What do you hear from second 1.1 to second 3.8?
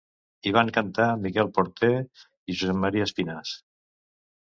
Miquel Porter i Josep Maria Espinàs.